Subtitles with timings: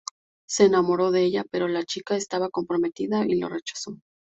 [0.47, 3.97] Se enamoró de ella, pero la chica estaba comprometida y lo rechazó.